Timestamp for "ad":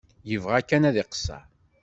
0.89-0.95